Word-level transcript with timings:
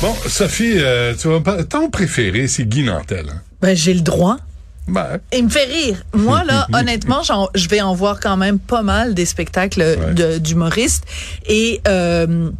Bon, 0.00 0.14
Sophie, 0.28 0.74
euh, 0.76 1.14
tu 1.18 1.26
vas 1.28 1.40
pas... 1.40 1.64
ton 1.64 1.90
préféré, 1.90 2.46
c'est 2.46 2.64
Guy 2.64 2.84
Nantel. 2.84 3.26
hein? 3.30 3.40
Ben, 3.60 3.76
j'ai 3.76 3.94
le 3.94 4.00
droit. 4.00 4.36
Ben, 4.86 5.18
Il 5.36 5.44
me 5.44 5.48
fait 5.48 5.64
rire. 5.64 5.96
Moi, 6.14 6.44
là, 6.44 6.68
honnêtement, 6.72 7.22
j'en- 7.24 7.48
je 7.54 7.68
vais 7.68 7.80
en 7.80 7.94
voir 7.94 8.20
quand 8.20 8.36
même 8.36 8.58
pas 8.60 8.82
mal 8.82 9.12
des 9.14 9.26
spectacles 9.26 9.80
Ouais. 10.16 10.38
d'humoristes. 10.38 11.04
Et 11.48 11.80
euh, 11.88 12.50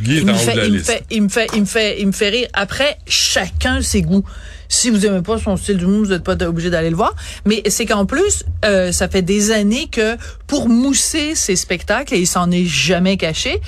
Guy 0.00 0.16
est 0.16 0.20
il, 0.20 0.26
me 0.26 0.32
en 0.32 0.34
haut 0.34 0.38
fait, 0.38 0.52
de 0.52 0.56
la 0.58 0.64
il, 0.66 0.72
me 0.72 0.76
liste. 0.78 0.90
fait, 0.90 1.04
il 1.10 1.22
me 1.22 1.28
fait, 1.28 1.46
il 1.54 1.60
me 1.60 1.66
fait, 1.66 2.00
il 2.00 2.06
me 2.06 2.12
fait 2.12 2.28
rire. 2.28 2.48
Après, 2.52 2.98
chacun 3.06 3.82
ses 3.82 4.02
goûts. 4.02 4.24
Si 4.68 4.88
vous 4.88 5.04
aimez 5.04 5.22
pas 5.22 5.36
son 5.38 5.56
style 5.56 5.78
d'humour, 5.78 6.04
vous 6.04 6.10
n'êtes 6.10 6.22
pas 6.22 6.40
obligé 6.44 6.70
d'aller 6.70 6.90
le 6.90 6.96
voir. 6.96 7.14
Mais 7.44 7.62
c'est 7.68 7.86
qu'en 7.86 8.06
plus, 8.06 8.44
euh, 8.64 8.92
ça 8.92 9.08
fait 9.08 9.22
des 9.22 9.50
années 9.50 9.88
que 9.90 10.16
pour 10.46 10.68
mousser 10.68 11.34
ses 11.34 11.56
spectacles, 11.56 12.14
et 12.14 12.20
il 12.20 12.26
s'en 12.26 12.50
est 12.52 12.64
jamais 12.64 13.16
caché, 13.16 13.60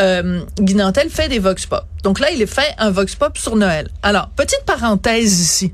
euh, 0.00 0.40
Guy 0.60 0.74
Nantel 0.74 1.10
fait 1.10 1.28
des 1.28 1.38
vox 1.38 1.66
pop. 1.66 1.84
Donc 2.02 2.18
là, 2.18 2.30
il 2.32 2.44
fait 2.46 2.74
un 2.78 2.90
vox 2.90 3.14
pop 3.14 3.38
sur 3.38 3.54
Noël. 3.54 3.88
Alors, 4.02 4.30
petite 4.30 4.64
parenthèse 4.66 5.40
ici. 5.40 5.72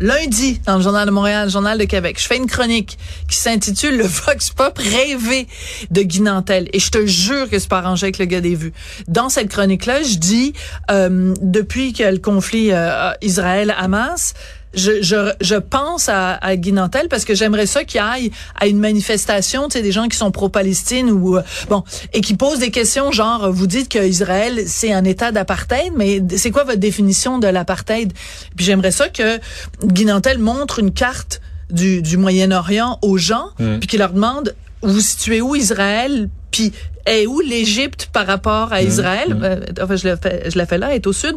Lundi, 0.00 0.58
dans 0.64 0.78
le 0.78 0.82
Journal 0.82 1.06
de 1.06 1.12
Montréal, 1.12 1.44
le 1.44 1.50
Journal 1.50 1.76
de 1.76 1.84
Québec, 1.84 2.16
je 2.18 2.26
fais 2.26 2.38
une 2.38 2.46
chronique 2.46 2.98
qui 3.28 3.36
s'intitule 3.36 3.98
Le 3.98 4.04
Vox 4.04 4.48
Pop 4.48 4.78
rêvé 4.78 5.46
de 5.90 6.00
Guy 6.00 6.22
Nantel. 6.22 6.70
Et 6.72 6.78
je 6.78 6.90
te 6.90 7.04
jure 7.04 7.50
que 7.50 7.58
c'est 7.58 7.68
pas 7.68 7.78
arrangé 7.78 8.06
avec 8.06 8.18
le 8.18 8.24
gars 8.24 8.40
des 8.40 8.54
vues. 8.54 8.72
Dans 9.08 9.28
cette 9.28 9.50
chronique-là, 9.50 10.02
je 10.02 10.16
dis, 10.16 10.54
euh, 10.90 11.34
depuis 11.42 11.92
que 11.92 12.04
le 12.04 12.16
conflit 12.16 12.72
euh, 12.72 13.12
Israël-Hamas, 13.20 14.32
je, 14.74 15.02
je, 15.02 15.32
je 15.40 15.56
pense 15.56 16.08
à, 16.08 16.34
à 16.34 16.56
Guy 16.56 16.72
Nantel 16.72 17.08
parce 17.08 17.24
que 17.24 17.34
j'aimerais 17.34 17.66
ça 17.66 17.84
qu'il 17.84 18.00
aille 18.00 18.30
à 18.58 18.66
une 18.66 18.78
manifestation, 18.78 19.68
tu 19.68 19.72
sais, 19.72 19.82
des 19.82 19.92
gens 19.92 20.08
qui 20.08 20.16
sont 20.16 20.30
pro-Palestine 20.30 21.10
ou 21.10 21.36
euh, 21.36 21.42
bon 21.68 21.82
et 22.12 22.20
qui 22.20 22.34
posent 22.34 22.60
des 22.60 22.70
questions 22.70 23.10
genre 23.12 23.50
vous 23.52 23.66
dites 23.66 23.88
que 23.88 24.06
Israël 24.06 24.62
c'est 24.66 24.92
un 24.92 25.04
état 25.04 25.32
d'apartheid, 25.32 25.92
mais 25.96 26.22
c'est 26.36 26.50
quoi 26.50 26.64
votre 26.64 26.78
définition 26.78 27.38
de 27.38 27.48
l'apartheid? 27.48 28.12
Puis 28.56 28.64
j'aimerais 28.64 28.92
ça 28.92 29.08
que 29.08 29.38
Guy 29.84 30.04
Nantel 30.04 30.38
montre 30.38 30.78
une 30.78 30.92
carte 30.92 31.40
du, 31.70 32.02
du 32.02 32.16
Moyen-Orient 32.16 32.98
aux 33.02 33.16
gens, 33.16 33.50
puis 33.56 33.86
qu'il 33.86 34.00
leur 34.00 34.12
demande 34.12 34.54
vous 34.82 35.00
situez 35.00 35.40
où 35.40 35.54
Israël, 35.54 36.28
puis 36.50 36.72
est 37.06 37.26
où 37.26 37.40
l'Égypte 37.40 38.08
par 38.12 38.26
rapport 38.26 38.72
à 38.72 38.82
Israël 38.82 39.36
Euh, 39.42 39.60
Enfin, 39.82 39.96
je 39.96 40.06
la 40.08 40.16
fais, 40.16 40.50
je 40.50 40.58
la 40.58 40.66
fais 40.66 40.78
là, 40.78 40.88
elle 40.90 40.96
est 40.96 41.06
au 41.06 41.12
sud. 41.12 41.34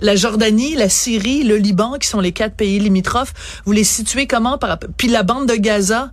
La 0.00 0.14
Jordanie, 0.16 0.74
la 0.76 0.88
Syrie, 0.88 1.42
le 1.44 1.56
Liban, 1.56 1.94
qui 2.00 2.08
sont 2.08 2.20
les 2.20 2.32
quatre 2.32 2.54
pays 2.54 2.78
limitrophes, 2.78 3.32
vous 3.64 3.72
les 3.72 3.84
situez 3.84 4.26
comment 4.26 4.58
par 4.58 4.70
rapport 4.70 4.90
Puis 4.96 5.08
la 5.08 5.22
bande 5.22 5.48
de 5.48 5.54
Gaza, 5.54 6.10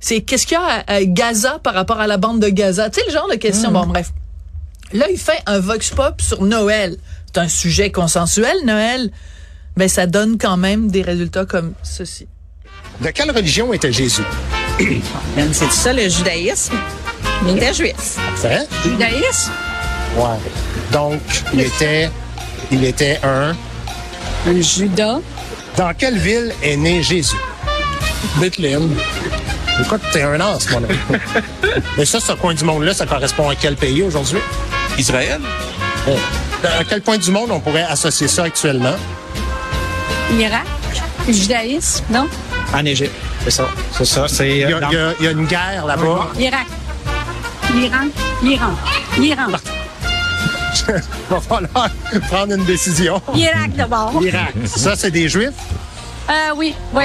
c'est 0.00 0.20
qu'est-ce 0.22 0.46
qu'il 0.46 0.56
y 0.58 0.60
a 0.60 0.82
à, 0.86 0.94
à 0.94 1.04
Gaza 1.04 1.58
par 1.62 1.74
rapport 1.74 2.00
à 2.00 2.06
la 2.06 2.16
bande 2.16 2.40
de 2.40 2.48
Gaza? 2.48 2.88
Tu 2.90 3.00
sais 3.00 3.06
le 3.06 3.12
genre 3.12 3.28
de 3.30 3.36
question. 3.36 3.70
Bon, 3.72 3.86
bref. 3.86 4.12
Là, 4.92 5.06
il 5.10 5.18
fait 5.18 5.40
un 5.46 5.58
vox 5.58 5.90
pop 5.90 6.20
sur 6.20 6.42
Noël. 6.42 6.96
C'est 7.26 7.40
un 7.40 7.48
sujet 7.48 7.90
consensuel, 7.90 8.56
Noël. 8.64 9.10
Mais 9.76 9.88
ça 9.88 10.06
donne 10.06 10.38
quand 10.38 10.56
même 10.56 10.90
des 10.90 11.02
résultats 11.02 11.44
comme 11.44 11.74
ceci. 11.82 12.26
De 13.02 13.08
quelle 13.10 13.30
religion 13.30 13.72
était 13.74 13.92
Jésus? 13.92 14.22
C'est 15.52 15.72
ça 15.72 15.92
le 15.92 16.08
judaïsme. 16.08 16.74
Il 17.46 17.56
était 17.56 17.74
juif. 17.74 17.94
Fait? 18.36 18.68
Judaïsme? 18.84 19.52
Ouais. 20.16 20.38
Donc, 20.92 21.20
il 21.52 21.60
était, 21.60 22.10
il 22.70 22.84
était 22.84 23.18
un. 23.22 23.54
Un 24.48 24.60
judas. 24.60 25.18
Dans 25.76 25.92
quelle 25.94 26.18
ville 26.18 26.52
est 26.62 26.76
né 26.76 27.02
Jésus? 27.02 27.36
Bethléem. 28.36 28.94
Écoute, 29.80 30.00
t'es 30.12 30.22
un 30.22 30.40
as, 30.40 30.70
mon 30.70 30.78
ami. 30.78 30.98
Mais 31.98 32.04
ça, 32.06 32.18
ce 32.20 32.32
coin 32.32 32.54
du 32.54 32.64
monde-là, 32.64 32.94
ça 32.94 33.04
correspond 33.06 33.48
à 33.50 33.54
quel 33.54 33.76
pays 33.76 34.02
aujourd'hui? 34.02 34.38
Israël? 34.96 35.40
Euh, 36.08 36.16
À 36.80 36.84
quel 36.84 37.02
point 37.02 37.18
du 37.18 37.30
monde 37.30 37.50
on 37.50 37.60
pourrait 37.60 37.82
associer 37.82 38.28
ça 38.28 38.44
actuellement? 38.44 38.94
Irak? 40.38 40.64
Judaïsme? 41.28 42.04
Non? 42.10 42.26
En 42.72 42.84
Égypte. 42.86 43.12
C'est 43.46 43.52
ça. 43.52 43.68
C'est 43.92 44.04
ça. 44.04 44.26
C'est. 44.28 44.48
Il 44.50 44.56
y, 44.58 44.64
euh, 44.72 44.76
a, 44.76 44.80
dans- 44.80 44.90
il 44.90 44.94
y 44.94 44.98
a- 44.98 45.12
il 45.20 45.24
y 45.24 45.28
a 45.28 45.30
une 45.30 45.46
guerre 45.46 45.86
là-bas. 45.86 46.28
Irak. 46.38 46.66
L'Iran? 47.74 48.06
L'Iran. 48.42 48.72
L'Iran. 49.18 49.46
Il 50.88 50.94
va 51.30 51.40
falloir 51.40 51.88
prendre 52.28 52.54
une 52.54 52.64
décision. 52.64 53.20
Irak 53.36 53.74
d'abord. 53.76 54.12
Irak. 54.20 54.52
Ça, 54.66 54.94
c'est 54.96 55.10
des 55.12 55.28
Juifs? 55.28 55.50
Euh, 56.28 56.54
oui, 56.56 56.74
oui. 56.92 57.04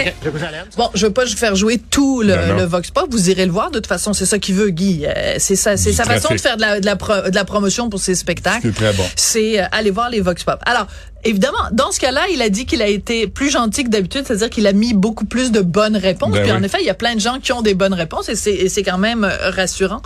Bon, 0.77 0.89
je 0.95 1.05
veux 1.05 1.13
pas 1.13 1.25
vous 1.25 1.35
faire 1.37 1.55
jouer 1.55 1.77
tout 1.91 2.21
le, 2.21 2.33
Ben 2.33 2.47
non. 2.49 2.55
le 2.57 2.63
Vox 2.63 2.89
Pop. 2.89 3.07
Vous 3.11 3.29
irez 3.29 3.45
le 3.45 3.51
voir. 3.51 3.69
De 3.69 3.75
toute 3.77 3.87
façon, 3.87 4.13
c'est 4.13 4.25
ça 4.25 4.39
qu'il 4.39 4.55
veut, 4.55 4.69
Guy. 4.71 5.05
Euh, 5.05 5.35
c'est 5.37 5.55
ça, 5.55 5.77
c'est 5.77 5.93
sa 5.93 6.05
façon 6.05 6.33
de 6.33 6.39
faire 6.39 6.55
de 6.57 6.61
la, 6.61 6.79
de 6.79 6.85
la, 6.85 6.95
pro- 6.95 7.29
de 7.29 7.35
la 7.35 7.45
promotion 7.45 7.89
pour 7.89 7.99
ses 7.99 8.15
spectacles. 8.15 8.61
C'est 8.63 8.75
très 8.75 8.93
bon. 8.93 9.03
C'est 9.15 9.61
euh, 9.61 9.65
aller 9.71 9.91
voir 9.91 10.09
les 10.09 10.21
Vox 10.21 10.43
Pop. 10.43 10.59
Alors, 10.65 10.87
évidemment, 11.23 11.59
dans 11.71 11.91
ce 11.91 11.99
cas-là, 11.99 12.21
il 12.33 12.41
a 12.41 12.49
dit 12.49 12.65
qu'il 12.65 12.81
a 12.81 12.87
été 12.87 13.27
plus 13.27 13.51
gentil 13.51 13.83
que 13.83 13.89
d'habitude, 13.89 14.23
c'est-à-dire 14.25 14.49
qu'il 14.49 14.65
a 14.65 14.73
mis 14.73 14.95
beaucoup 14.95 15.25
plus 15.25 15.51
de 15.51 15.61
bonnes 15.61 15.97
réponses. 15.97 16.31
Ben 16.31 16.41
Puis 16.41 16.51
en 16.51 16.63
effet, 16.63 16.77
il 16.81 16.87
y 16.87 16.89
a 16.89 16.95
plein 16.95 17.13
de 17.13 17.19
gens 17.21 17.37
qui 17.39 17.53
ont 17.53 17.61
des 17.61 17.75
bonnes 17.75 17.93
réponses 17.93 18.27
et 18.29 18.35
c'est, 18.35 18.53
et 18.55 18.69
c'est 18.69 18.81
quand 18.83 18.97
même 18.97 19.23
euh, 19.23 19.51
rassurant. 19.51 20.01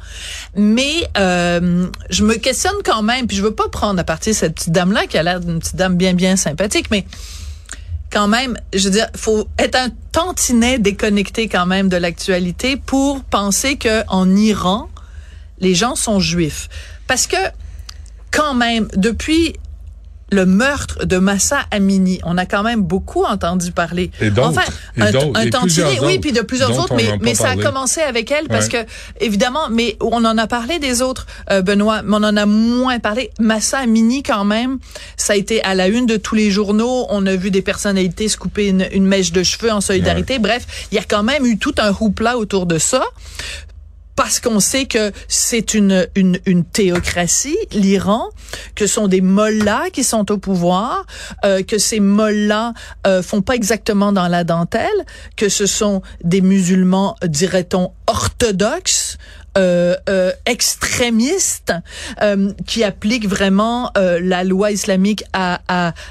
Mais 0.58 1.08
euh, 1.18 1.88
je 2.10 2.24
me 2.26 2.36
questionne 2.36 2.76
quand 2.84 3.02
même, 3.02 3.28
puis 3.28 3.38
je 3.38 3.42
veux 3.44 3.56
pas 3.56 3.70
prendre 3.70 3.98
à 4.00 4.04
partir 4.04 4.36
cette 4.36 4.56
petite 4.56 4.72
dame-là 4.74 5.06
qui 5.08 5.18
a 5.18 5.24
l'air 5.24 5.40
d'une 5.40 5.60
petite 5.60 5.78
dame 5.78 5.96
bien 5.96 6.14
bien 6.14 6.36
sympathique, 6.36 6.88
mais 6.92 7.06
quand 8.16 8.30
même, 8.30 8.58
je 8.74 8.86
veux 8.86 8.92
dire, 8.92 9.10
faut 9.14 9.50
être 9.60 9.76
un 9.76 9.90
tantinet 10.14 10.80
déconnecté 10.80 11.50
quand 11.50 11.66
même 11.66 11.90
de 11.90 11.98
l'actualité 11.98 12.78
pour 12.78 13.22
penser 13.26 13.76
que 13.76 14.08
en 14.08 14.34
Iran, 14.38 14.88
les 15.60 15.76
gens 15.76 15.96
sont 15.96 16.22
juifs. 16.22 16.70
Parce 17.08 17.28
que 17.28 17.36
quand 18.32 18.54
même, 18.54 18.88
depuis 18.96 19.58
le 20.32 20.46
meurtre 20.46 21.06
de 21.06 21.18
Massa 21.18 21.60
Amini, 21.72 22.20
on 22.24 22.38
a 22.38 22.46
quand 22.46 22.64
même 22.64 22.82
beaucoup 22.82 23.24
entendu 23.24 23.72
parler. 23.72 24.10
Et. 24.22 24.30
Enfin, 24.40 24.64
un, 24.98 25.06
un 25.36 25.42
Et 25.44 25.50
tantinet, 25.50 26.00
oui, 26.02 26.20
puis 26.20 26.32
de 26.32 26.42
plusieurs 26.42 26.78
autres, 26.80 26.96
mais, 26.96 27.18
mais 27.22 27.36
ça 27.36 27.50
a 27.52 27.56
commencé 27.56 28.02
avec 28.02 28.32
elle 28.32 28.48
parce 28.48 28.66
Ouais. 28.68 28.86
que, 28.86 29.24
évidemment, 29.24 29.70
mais 29.70 29.98
on 30.02 30.26
en 30.26 30.38
a 30.38 30.48
parlé 30.48 30.80
des 30.80 31.02
autres, 31.04 31.28
euh, 31.52 31.62
Benoît, 31.62 32.02
mais 32.02 32.16
on 32.16 32.24
en 32.24 32.36
a 32.38 32.46
moins 32.46 33.00
parlé. 33.00 33.30
Massa 33.40 33.80
Amini, 33.80 34.24
quand 34.24 34.46
même, 34.46 34.80
ça 35.16 35.34
a 35.34 35.36
été 35.36 35.64
à 35.64 35.76
la 35.76 35.88
une 35.88 36.06
de 36.08 36.18
tous 36.18 36.36
les 36.36 36.50
journaux. 36.50 37.06
On 37.10 37.26
a 37.28 37.36
vu 37.36 37.52
des 37.52 37.62
personnalités 37.62 38.28
se 38.28 38.38
couper 38.38 38.68
une, 38.70 38.88
une 38.92 39.06
mèche 39.06 39.32
de 39.32 39.44
cheveux 39.44 39.72
en 39.72 39.82
solidarité. 39.82 40.40
Bref, 40.40 40.66
il 40.92 40.96
y 40.96 41.00
a 41.00 41.04
quand 41.04 41.24
même 41.24 41.46
eu 41.46 41.58
tout 41.60 41.76
un 41.78 41.94
houpla 42.00 42.38
autour 42.38 42.66
de 42.66 42.78
ça 42.80 43.04
parce 44.16 44.40
qu'on 44.40 44.60
sait 44.60 44.86
que 44.86 45.12
c'est 45.28 45.74
une, 45.74 46.08
une, 46.16 46.40
une 46.46 46.64
théocratie, 46.64 47.58
l'Iran, 47.72 48.30
que 48.76 48.88
sont 48.88 49.08
des 49.08 49.22
mollahs 49.22 49.90
qui 49.92 50.04
sont 50.04 50.32
au 50.32 50.38
pouvoir, 50.38 51.06
euh, 51.44 51.64
que 51.64 51.78
ces 51.78 52.00
mollahs 52.00 52.74
euh, 53.06 53.22
font 53.22 53.42
pas 53.42 53.56
exactement 53.56 54.12
dans 54.12 54.28
la 54.28 54.44
dentelle, 54.44 55.06
que 55.36 55.50
ce 55.50 55.66
sont 55.66 56.02
des 56.24 56.42
musulmans, 56.42 57.16
dirait-on, 57.26 57.92
orthodoxes, 58.08 58.35
euh, 59.58 59.96
euh, 60.10 60.34
extrémistes 60.46 61.72
euh, 62.22 62.52
qui 62.68 62.84
appliquent 62.84 63.28
vraiment 63.28 63.90
la 63.96 64.44
loi 64.44 64.72
islamique 64.72 65.24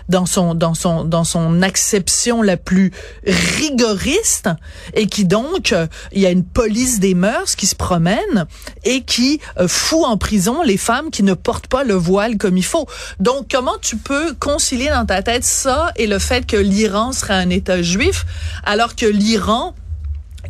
dans 0.09 0.25
son 0.25 0.55
dans 0.55 0.73
son 0.73 1.05
dans 1.05 1.25
son 1.25 1.61
acception 1.61 2.41
la 2.41 2.57
plus 2.57 2.91
rigoriste 3.27 4.49
et 4.95 5.07
qui 5.07 5.27
donc 5.27 5.75
il 6.13 6.23
y 6.23 6.27
a 6.27 6.31
une 6.31 6.45
police 6.45 7.01
des 7.01 7.15
mœurs 7.15 7.55
qui 7.55 7.67
se 7.67 7.75
promène 7.75 8.47
et 8.85 9.03
qui 9.03 9.41
fout 9.67 10.05
en 10.07 10.17
prison 10.17 10.63
les 10.63 10.79
femmes 10.79 11.11
qui 11.11 11.23
ne 11.23 11.35
portent 11.35 11.67
pas 11.67 11.85
le 11.85 11.95
voile 11.95 12.39
comme 12.39 12.57
il 12.57 12.65
faut. 12.65 12.87
Donc 13.21 13.49
comment 13.51 13.77
tu 13.83 13.97
peux 13.97 14.33
concilier 14.35 14.89
dans 14.89 15.05
ta 15.05 15.23
tête 15.23 15.45
ça 15.45 15.93
et 15.97 16.07
le 16.07 16.19
fait 16.19 16.47
que 16.47 16.57
l'Iran 16.57 17.13
serait 17.13 17.35
un 17.35 17.51
État 17.51 17.83
juif 17.83 18.25
alors 18.65 18.97
que 18.97 19.07
l'Iran 19.07 19.75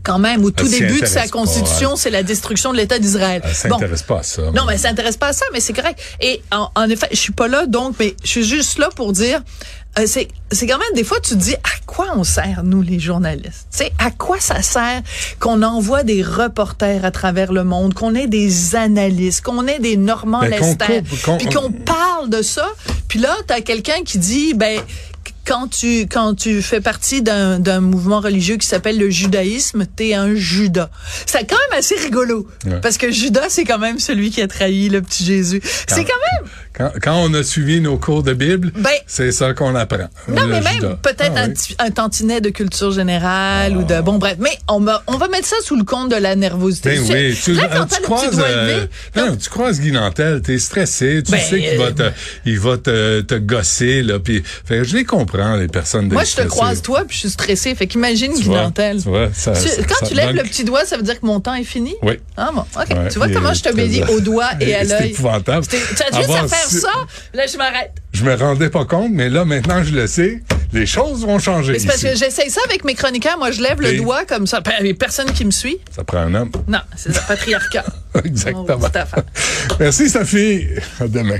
quand 0.02 0.18
même, 0.18 0.44
au 0.44 0.50
tout 0.50 0.66
s'y 0.66 0.80
début 0.80 1.00
de 1.00 1.06
sa 1.06 1.28
constitution, 1.28 1.96
c'est 1.96 2.10
la 2.10 2.22
destruction 2.22 2.72
de 2.72 2.78
l'État 2.78 2.98
d'Israël. 2.98 3.42
Bon. 3.68 3.78
s'intéresse 3.78 4.02
pas 4.02 4.18
à 4.18 4.22
ça. 4.22 4.42
Non, 4.54 4.64
mais 4.66 4.74
elle 4.74 4.78
s'intéresse 4.78 5.16
pas 5.16 5.28
à 5.28 5.32
ça, 5.32 5.46
mais 5.52 5.60
c'est 5.60 5.72
correct. 5.72 5.98
Et 6.20 6.42
en, 6.52 6.70
en 6.74 6.88
effet, 6.90 7.08
je 7.10 7.16
suis 7.16 7.32
pas 7.32 7.48
là, 7.48 7.66
donc, 7.66 7.96
mais 7.98 8.14
je 8.22 8.28
suis 8.28 8.44
juste 8.44 8.78
là 8.78 8.88
pour 8.94 9.12
dire, 9.12 9.42
euh, 9.98 10.04
c'est 10.06 10.28
c'est 10.50 10.66
quand 10.66 10.78
même 10.78 10.94
des 10.94 11.04
fois 11.04 11.18
tu 11.22 11.30
te 11.30 11.38
dis 11.38 11.54
à 11.54 11.84
quoi 11.86 12.08
on 12.16 12.24
sert 12.24 12.62
nous 12.64 12.82
les 12.82 12.98
journalistes? 12.98 13.66
Tu 13.70 13.78
sais, 13.78 13.92
à 13.98 14.10
quoi 14.10 14.40
ça 14.40 14.60
sert 14.60 15.02
qu'on 15.38 15.62
envoie 15.62 16.02
des 16.02 16.22
reporters 16.22 17.04
à 17.04 17.10
travers 17.12 17.52
le 17.52 17.62
monde, 17.62 17.94
qu'on 17.94 18.14
ait 18.14 18.26
des 18.26 18.74
analystes, 18.74 19.42
qu'on 19.42 19.66
ait 19.68 19.78
des 19.78 19.96
Normand 19.96 20.40
Ben, 20.40 20.58
qu'on 20.58 20.66
Lester, 20.66 21.02
puis 21.38 21.48
qu'on 21.48 21.70
parle 21.70 22.28
de 22.28 22.42
ça? 22.42 22.66
Puis 23.08 23.20
là, 23.20 23.36
t'as 23.46 23.60
quelqu'un 23.60 24.02
qui 24.04 24.18
dit, 24.18 24.54
ben 24.54 24.80
quand 25.46 25.68
tu 25.68 26.02
quand 26.06 26.34
tu 26.34 26.62
fais 26.62 26.80
partie 26.80 27.22
d'un 27.22 27.58
d'un 27.58 27.80
mouvement 27.80 28.20
religieux 28.20 28.56
qui 28.56 28.66
s'appelle 28.66 28.98
le 28.98 29.10
judaïsme, 29.10 29.86
t'es 29.96 30.14
un 30.14 30.34
Judas. 30.34 30.90
C'est 31.26 31.46
quand 31.48 31.56
même 31.70 31.78
assez 31.78 31.96
rigolo 31.96 32.46
Ouais. 32.66 32.80
parce 32.80 32.96
que 32.98 33.10
Judas 33.10 33.46
c'est 33.50 33.64
quand 33.64 33.78
même 33.78 33.98
celui 33.98 34.30
qui 34.30 34.40
a 34.42 34.48
trahi 34.48 34.88
le 34.88 35.02
petit 35.02 35.24
Jésus. 35.24 35.60
C'est 35.86 36.04
quand 36.04 36.20
même 36.42 36.50
Quand, 36.72 36.90
quand 37.00 37.16
on 37.22 37.32
a 37.34 37.42
suivi 37.44 37.80
nos 37.80 37.98
cours 37.98 38.22
de 38.24 38.32
Bible, 38.32 38.72
Ben- 38.74 38.90
c'est 39.06 39.30
ça 39.30 39.54
qu'on 39.54 39.74
apprend. 39.76 40.08
non 40.28 40.46
mais 40.46 40.60
même 40.60 40.72
Judas. 40.74 40.98
peut-être 41.02 41.32
Ah 41.36 41.42
un, 41.44 41.48
oui. 41.50 41.76
un 41.78 41.90
tantinet 41.90 42.40
de 42.40 42.48
culture 42.50 42.90
générale 42.92 43.76
ou 43.76 43.84
de 43.84 44.00
bon 44.00 44.18
bref. 44.18 44.36
Mais 44.40 44.58
on 44.68 44.80
va 44.80 45.02
on 45.06 45.16
va 45.16 45.28
mettre 45.28 45.46
ça 45.46 45.56
sous 45.62 45.76
le 45.76 45.84
compte 45.84 46.10
de 46.10 46.16
la 46.16 46.34
nervosité. 46.36 46.96
Ben 46.96 47.02
oui, 47.10 47.38
tu, 47.42 47.52
là, 47.54 47.68
euh, 47.72 47.84
tu 47.94 48.02
croises, 48.02 48.42
euh, 48.44 48.86
non, 49.16 49.36
tu 49.36 49.48
croises 49.50 49.80
Guy 49.80 49.92
Nantel, 49.92 50.42
t'es 50.42 50.58
stressé, 50.58 51.22
tu 51.24 51.30
Ben, 51.32 51.40
sais 51.40 51.60
qu'il 51.60 51.78
va 51.78 51.92
te, 51.92 52.10
il 52.44 52.58
va 52.58 52.76
te, 52.78 53.20
te 53.20 53.34
gosser 53.36 54.02
là, 54.02 54.18
puis, 54.18 54.42
je 54.68 54.96
les 54.96 55.04
comprends 55.36 55.56
les 55.56 55.68
personnes. 55.68 56.08
Moi, 56.12 56.24
je 56.24 56.36
te 56.36 56.42
croise 56.42 56.82
toi, 56.82 57.04
puis 57.06 57.14
je 57.14 57.20
suis 57.20 57.30
stressée. 57.30 57.74
Fait 57.74 57.86
qu'imagine 57.86 58.32
Tu 58.34 58.42
Guy 58.42 58.48
vois, 58.48 58.62
Nantel. 58.62 59.02
tu 59.02 59.08
vois, 59.08 59.28
ça- 59.34 59.52
Tu- 59.52 59.68
ça- 59.68 59.82
quand 59.82 59.96
ça 60.00 60.06
tu 60.06 60.14
lèves 60.14 60.34
le 60.34 60.42
petit 60.42 60.64
doigt, 60.64 60.84
ça 60.84 60.96
veut 60.96 61.02
dire 61.02 61.20
que 61.20 61.26
mon 61.26 61.40
temps 61.40 61.54
est 61.54 61.64
fini? 61.64 61.94
Oui. 62.02 62.18
Ah 62.36 62.50
bon, 62.54 62.60
OK. 62.62 62.88
Ouais, 62.90 63.08
tu 63.10 63.18
vois 63.18 63.28
comment 63.28 63.52
je 63.54 63.62
t'obéis 63.62 64.00
très- 64.00 64.12
au 64.12 64.20
doigt 64.20 64.50
et 64.60 64.74
à 64.74 64.84
C'est 64.84 64.98
l'œil? 65.00 65.10
épouvantable. 65.10 65.66
Tu 65.66 65.76
as 65.76 66.16
Avant, 66.16 66.48
faire 66.48 66.58
ça, 66.70 66.88
là, 67.34 67.46
je 67.46 67.56
m'arrête. 67.56 67.92
Je 68.12 68.24
me 68.24 68.34
rendais 68.34 68.70
pas 68.70 68.84
compte, 68.84 69.10
mais 69.12 69.28
là, 69.28 69.44
maintenant, 69.44 69.82
je 69.82 69.92
le 69.92 70.06
sais. 70.06 70.40
Les 70.72 70.86
choses 70.86 71.24
vont 71.24 71.38
changer 71.38 71.78
c'est 71.78 71.86
parce 71.86 72.02
que 72.02 72.16
j'essaye 72.16 72.50
ça 72.50 72.60
avec 72.66 72.84
mes 72.84 72.94
chroniqueurs. 72.94 73.38
Moi, 73.38 73.52
je 73.52 73.62
lève 73.62 73.80
le 73.80 73.96
doigt 73.96 74.24
comme 74.24 74.46
ça. 74.46 74.60
Il 74.80 74.86
y 74.86 74.90
a 74.90 74.94
personne 74.94 75.30
qui 75.32 75.44
me 75.44 75.50
suit. 75.52 75.78
Ça 75.94 76.02
prend 76.02 76.18
un 76.18 76.34
homme. 76.34 76.50
Non, 76.66 76.80
c'est 76.96 77.10
le 77.10 77.20
patriarcat. 77.28 77.84
Exactement. 78.24 78.78
Merci, 79.78 80.10
Sophie. 80.10 80.66
À 81.00 81.06
demain. 81.06 81.38